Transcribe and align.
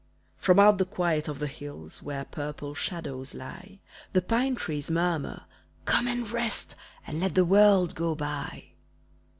From 0.35 0.57
out 0.57 0.79
the 0.79 0.85
quiet 0.85 1.27
of 1.27 1.37
the 1.37 1.45
hills, 1.45 2.01
Where 2.01 2.25
purple 2.25 2.73
shadows 2.73 3.35
lie, 3.35 3.81
The 4.13 4.21
pine 4.23 4.55
trees 4.55 4.89
murmur, 4.89 5.43
"Come 5.85 6.07
and 6.07 6.27
rest 6.27 6.73
And 7.05 7.19
let 7.19 7.35
the 7.35 7.45
world 7.45 7.93
go 7.93 8.15
by." 8.15 8.71